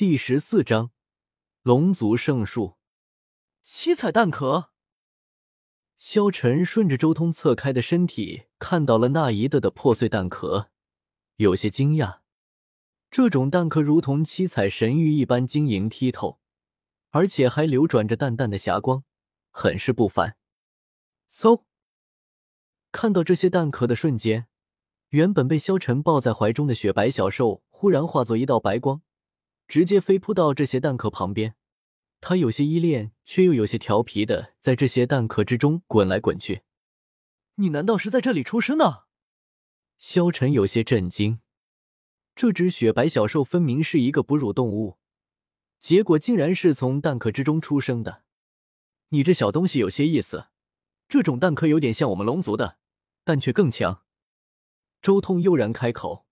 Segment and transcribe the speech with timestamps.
[0.00, 0.92] 第十四章
[1.60, 2.78] 龙族圣树。
[3.60, 4.70] 七彩蛋壳。
[5.98, 10.70] 萧晨顺着周通侧开的身体，看到了那一的的破碎蛋壳，
[11.36, 12.20] 有些惊讶。
[13.10, 16.40] 这种蛋壳如同七彩神玉一般晶莹剔透，
[17.10, 19.04] 而且还流转着淡淡的霞光，
[19.50, 20.38] 很是不凡。
[21.30, 21.64] 嗖！
[22.90, 24.46] 看到这些蛋壳的瞬间，
[25.10, 29.02] 原本被萧晨抱在怀中的雪白小兽忽然化作一道白光。
[29.70, 31.54] 直接飞扑到这些蛋壳旁边，
[32.20, 36.62] 他有些依恋，却又有些调皮的在这些蛋壳之中滚来滚去。
[37.54, 39.04] 你难道是在这里出生的？
[39.96, 41.38] 萧晨有些震惊，
[42.34, 44.98] 这只雪白小兽分明是一个哺乳动物，
[45.78, 48.24] 结果竟然是从蛋壳之中出生的。
[49.10, 50.46] 你这小东西有些意思，
[51.06, 52.78] 这种蛋壳有点像我们龙族的，
[53.22, 54.02] 但却更强。
[55.00, 56.26] 周通悠然开口：“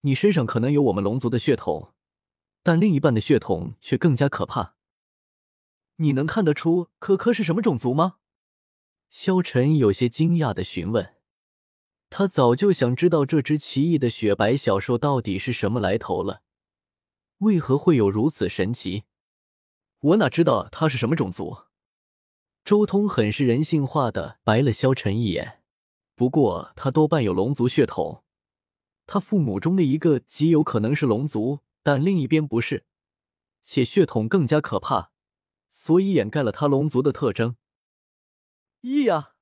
[0.00, 1.92] 你身上可能有我们龙族的血统。”
[2.68, 4.74] 但另一半的血统却更加可怕。
[5.96, 8.16] 你能看得出科科是什么种族吗？
[9.08, 11.14] 萧晨有些惊讶的询问。
[12.10, 16.42] 他早就想知道这只奇异的雪白小兽到底是什么来头了，
[17.38, 19.04] 为何会有如此神奇？
[20.00, 21.56] 我哪知道它是什么种族？
[22.66, 25.62] 周通很是人性化的白了萧晨一眼。
[26.14, 28.24] 不过他多半有龙族血统，
[29.06, 31.60] 他父母中的一个极有可能是龙族。
[31.88, 32.84] 但另一边不是，
[33.62, 35.10] 且血统更加可怕，
[35.70, 37.56] 所以掩盖了他龙族的特征。
[38.82, 39.32] 咿呀！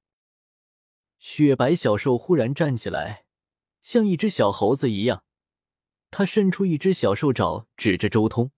[1.19, 3.27] 雪白小兽忽然站起来，
[3.83, 5.25] 像一只小猴子一样，
[6.13, 8.53] 他伸出一只小兽爪，指着周通，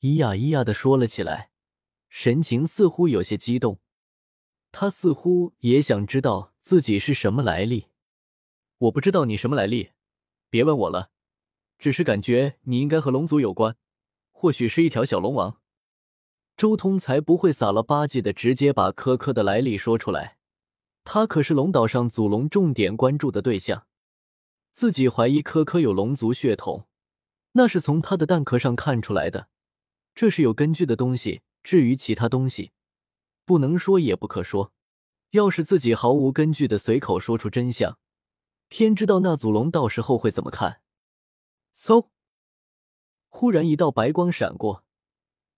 [0.00, 1.52] 咿呀咿呀的说了起来，
[2.10, 3.80] 神情似乎有些激动。
[4.72, 7.86] 他似乎也想知道自己是什么来历。
[8.76, 9.92] 我不知道你什么来历，
[10.50, 11.10] 别问我了。
[11.80, 13.74] 只是感觉你应该和龙族有关，
[14.30, 15.56] 或许是一条小龙王。
[16.54, 20.36] 周通才不会撒了吧唧的直接把科科的来历说出来，
[21.04, 23.86] 他可是龙岛上祖龙重点关注的对象。
[24.72, 26.86] 自己怀疑科科有龙族血统，
[27.52, 29.48] 那是从他的蛋壳上看出来的，
[30.14, 31.40] 这是有根据的东西。
[31.62, 32.72] 至于其他东西，
[33.46, 34.72] 不能说也不可说。
[35.30, 37.98] 要是自己毫无根据的随口说出真相，
[38.68, 40.82] 天知道那祖龙到时候会怎么看。
[41.80, 42.10] 嗖！
[43.30, 44.84] 忽然一道白光闪过，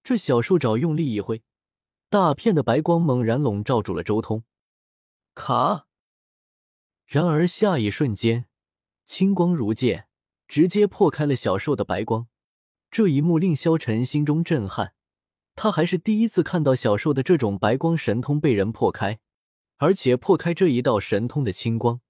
[0.04, 1.42] 这小兽爪用力一挥，
[2.08, 4.44] 大片的白光猛然笼罩住了周通。
[5.34, 5.88] 卡！
[7.06, 8.46] 然而下一瞬间，
[9.04, 10.06] 青光如剑，
[10.46, 12.28] 直接破开了小兽的白光。
[12.88, 14.94] 这一幕令萧晨心中震撼，
[15.56, 19.18] 他还是第一次看到小兽的这种白光神通被人破开，
[19.78, 22.00] 而且破开这一道神通的青光，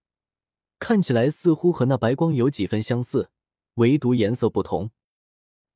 [0.78, 3.30] 看起来似乎和那白光有几分相似。
[3.74, 4.90] 唯独颜色不同，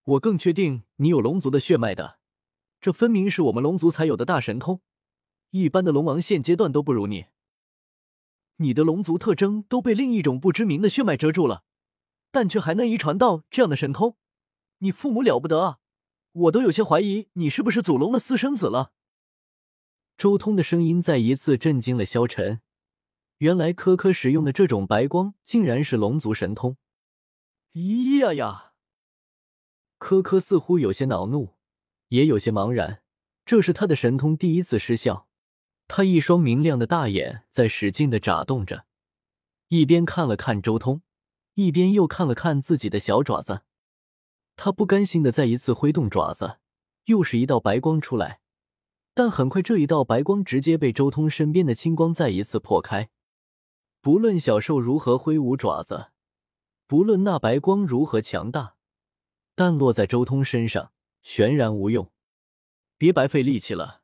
[0.05, 2.19] 我更确定你有龙族的血脉的，
[2.81, 4.83] 这分明是我们龙族才有的大神通，
[5.51, 7.27] 一般的龙王现阶段都不如你。
[8.57, 11.65] 你的龙族特征都被另一种不知名的血脉遮住了，
[12.31, 14.17] 但却还能遗传到这样的神通，
[14.79, 15.79] 你父母了不得啊！
[16.33, 18.93] 我都有些怀疑你是不是祖龙的私生子了。
[20.19, 22.61] 周通的声音再一次震惊了萧晨，
[23.39, 26.77] 原来科科使用的这种白光竟然是龙族神通。
[27.77, 28.73] 咦呀呀！
[29.99, 31.57] 科科似乎有些恼怒，
[32.09, 33.03] 也有些茫然。
[33.45, 35.29] 这是他的神通第一次失效，
[35.87, 38.87] 他一双明亮的大眼在使劲的眨动着，
[39.69, 41.03] 一边看了看周通，
[41.53, 43.61] 一边又看了看自己的小爪子。
[44.57, 46.57] 他不甘心的再一次挥动爪子，
[47.05, 48.41] 又是一道白光出来，
[49.13, 53.11] 但很快这一道白光直接被周通身边的青光再一次破开。
[54.01, 56.13] 不论小兽如何挥舞爪子。
[56.89, 58.77] 不论那白光如何强大，
[59.57, 62.13] 但落在周通身上全然无用。
[62.97, 64.03] 别白费力气了，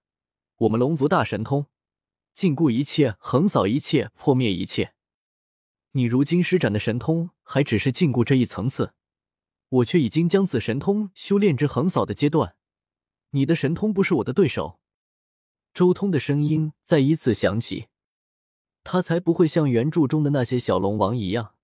[0.57, 1.67] 我们龙族大神通，
[2.33, 4.95] 禁锢一切，横扫一切，破灭一切。
[5.93, 8.95] 你如今施展的神通还只是禁锢这一层次，
[9.69, 12.57] 我却已经将此神通修炼至横扫的阶段。
[13.31, 14.81] 你的神通不是我的对手。
[15.73, 17.87] 周通的声音再一次响起，
[18.83, 21.55] 他才不会像原著中的那些小龙王一样。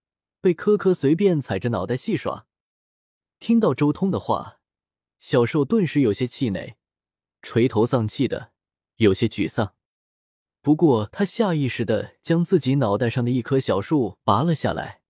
[0.41, 2.47] 被科科随便踩着脑袋戏耍。
[3.41, 4.61] 听到周通的话，
[5.19, 6.77] 小兽顿时有些气馁，
[7.43, 8.53] 垂头丧气的，
[8.97, 9.75] 有些沮丧。
[10.61, 15.03] 不过他下意识的将自己脑袋上的一棵小树拔了下来，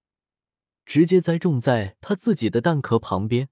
[0.84, 3.48] 直接栽种在他自己的蛋壳旁边。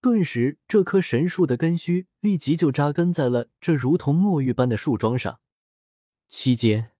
[0.00, 5.40] 顿时，这棵神树的根须立即就扎根在了这如同墨玉般的树桩上。
[6.26, 6.92] 期间，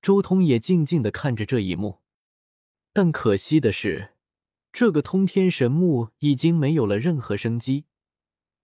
[0.00, 2.01] 周通也静静的看着这一幕。
[2.92, 4.12] 但可惜的是，
[4.72, 7.86] 这个通天神木已经没有了任何生机，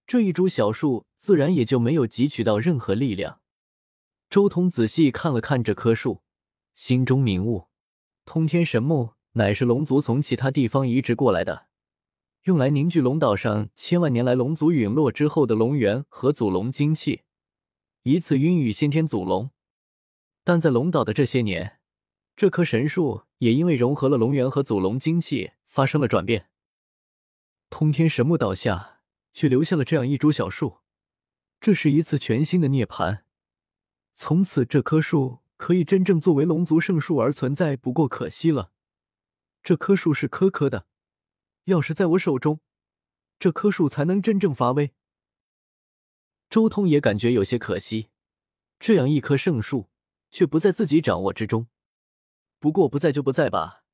[0.06, 3.40] 这一株小树自然也就没有汲取到任何力量。
[4.28, 6.22] 周通仔细看了看这棵树，
[6.74, 7.68] 心中明悟：
[8.26, 11.68] 通天神木乃是龙族从其他地方移植过来的，
[12.42, 17.22] 用来凝聚龙岛上千万年来龙族陨落之后的龙元和祖龙精气，
[18.02, 19.50] 以此孕育先天祖龙。
[20.44, 21.78] 但在龙岛的这些年，
[22.36, 26.50] 这棵神树也因为融合了龙元和祖龙精气，发生了转变。
[27.70, 29.00] 通天神木倒下，
[29.32, 30.78] 却留下了这样一株小树，
[31.60, 33.22] 这是一次全新的涅槃。
[34.14, 37.76] 从此，这棵树可以真正作为龙族圣树而存在。
[37.76, 38.72] 不过可惜了，
[39.62, 40.86] 这棵树是柯柯的，
[41.64, 42.60] 要是在我手中，
[43.38, 44.92] 这棵树才能真正发威。
[46.50, 48.08] 周通也感觉有些可惜，
[48.80, 49.90] 这样一棵圣树
[50.30, 51.68] 却不在自己掌握之中。
[52.58, 53.84] 不过不在就不在吧，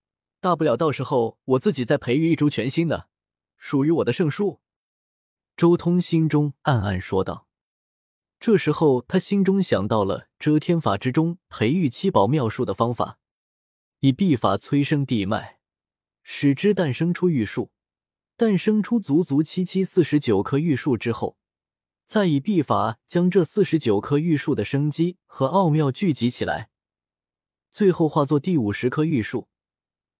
[0.41, 3.09] 大不了到时候我自己再培育一株全新的。
[3.57, 4.61] 属于我的圣树，
[5.57, 7.47] 周通心中暗暗说道。
[8.39, 13.19] 这时候，他心中想到了遮天法之中培育七宝妙树的方法，
[14.01, 15.61] 以秘法催生地脉，
[16.23, 17.71] 使之诞生出玉树。
[18.37, 21.39] 诞生出足足七七四十九棵玉树之后，
[22.05, 26.69] 再以秘法将这四十九棵玉树的生机和奥妙聚集起来，
[27.75, 29.49] 最后化作第五十棵玉树。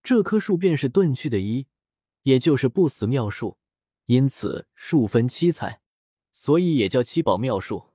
[0.03, 1.69] 这棵树便是遁去的一。
[2.23, 3.59] 也就是不死妙树，
[4.07, 5.83] 因此树分七彩，
[6.33, 7.91] 所以也叫七宝妙树。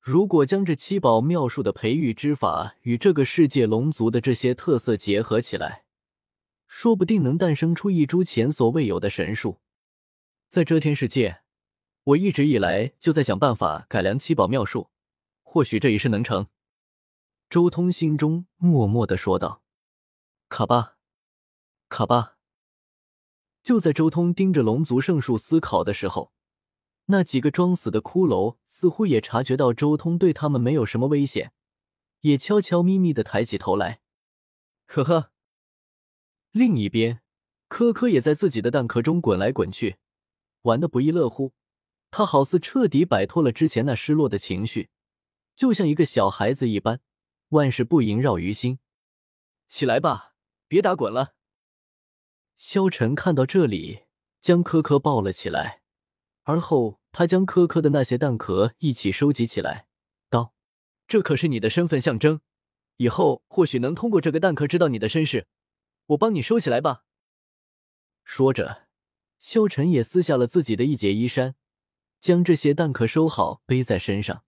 [0.00, 5.84] 如果将这七宝妙术的培育之法与这个世界龙族的这些特色结合起来，
[6.68, 9.60] 说不定能诞生出一株前所未有的神树。
[10.48, 11.40] 在遮天世界，
[12.04, 14.88] 我一直以来就在想办法改良七宝妙术，
[15.42, 16.46] 或许这一世能成。
[17.52, 19.62] 周通心中默默的说道
[20.48, 20.96] ：“卡巴，
[21.90, 22.38] 卡巴。”
[23.62, 26.32] 就在周通盯着龙族圣树思考的时候，
[27.08, 31.52] 那几个装死的骷髅似乎也察觉到周通对他们没有什么危险，
[32.22, 34.00] 也悄悄咪咪的抬起头来。
[34.86, 35.32] 呵呵。
[36.52, 37.20] 另一边，
[37.68, 39.98] 科科也在自己的蛋壳中滚来滚去，
[40.62, 41.52] 玩的不亦乐乎。
[42.10, 44.88] 他好似彻底摆脱了之前那失落的情绪，
[45.54, 47.02] 就像一个小孩子一般，
[47.52, 48.78] 万事不萦绕于心。
[49.68, 50.34] 起来吧，
[50.68, 51.34] 别打滚了。
[52.56, 54.04] 萧晨看到这里，
[54.40, 55.82] 将科科抱了起来，
[56.44, 59.86] 而后他将科科的那些蛋壳一起收集起来，
[60.30, 60.54] 道
[61.06, 62.40] ：“这可是你的身份象征，
[62.96, 65.46] 以后或许能通过这个蛋壳知道你的身世。
[66.06, 67.04] 我帮你收起来吧。”
[68.24, 68.88] 说着，
[69.38, 71.54] 萧晨也撕下了自己的一截衣衫，
[72.18, 74.44] 将这些蛋壳收好，背在身上。